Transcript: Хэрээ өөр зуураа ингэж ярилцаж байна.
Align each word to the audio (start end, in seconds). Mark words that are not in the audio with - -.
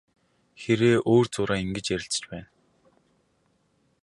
Хэрээ 0.61 0.95
өөр 1.11 1.25
зуураа 1.33 1.59
ингэж 1.63 1.85
ярилцаж 1.95 2.23
байна. 2.31 2.49